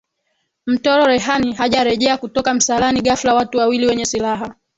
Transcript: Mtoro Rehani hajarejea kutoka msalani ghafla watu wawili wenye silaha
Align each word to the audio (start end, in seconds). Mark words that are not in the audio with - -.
Mtoro 0.65 1.05
Rehani 1.05 1.53
hajarejea 1.53 2.17
kutoka 2.17 2.53
msalani 2.53 3.01
ghafla 3.01 3.33
watu 3.35 3.57
wawili 3.57 3.85
wenye 3.87 4.05
silaha 4.05 4.55